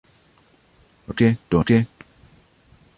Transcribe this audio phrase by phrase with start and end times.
[1.05, 1.77] Ryosuke Tone